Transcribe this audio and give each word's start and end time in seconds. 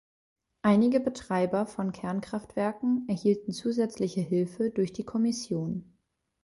Einige 0.63 0.99
Betreiber 0.99 1.67
von 1.67 1.91
Kernkraftwerken 1.91 3.05
erhielten 3.07 3.51
zusätzliche 3.51 4.21
Hilfe 4.21 4.71
durch 4.71 4.93
die 4.93 5.03
Kommission. 5.03 5.95